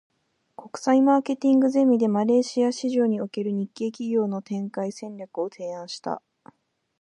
[0.55, 6.23] 国際マーケティングゼミで、マレーシア市場における日系企業の展開戦略を提案した。